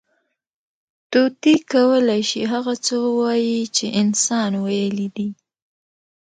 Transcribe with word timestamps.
طوطي 1.11 1.55
کولی 1.71 2.21
شي، 2.29 2.41
هغه 2.53 2.73
څه 2.85 2.95
ووایي، 3.05 3.59
چې 3.75 3.85
انسان 4.01 4.51
ویلي 4.63 5.07
دي. 5.15 5.29